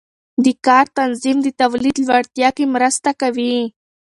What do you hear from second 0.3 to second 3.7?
د کار تنظیم د تولید لوړتیا کې مرسته کوي.